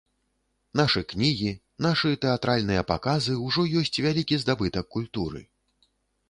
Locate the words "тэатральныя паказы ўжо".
2.23-3.67